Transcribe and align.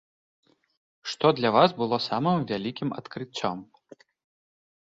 Што 1.11 1.31
для 1.41 1.51
вас 1.57 1.69
было 1.83 1.97
самым 2.09 2.49
вялікім 2.55 2.89
адкрыццём? 3.03 3.57